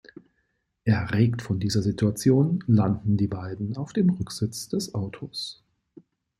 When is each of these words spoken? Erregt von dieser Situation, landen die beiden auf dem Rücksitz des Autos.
Erregt 0.83 1.43
von 1.43 1.59
dieser 1.59 1.83
Situation, 1.83 2.63
landen 2.65 3.17
die 3.17 3.27
beiden 3.27 3.77
auf 3.77 3.93
dem 3.93 4.09
Rücksitz 4.09 4.67
des 4.67 4.95
Autos. 4.95 5.61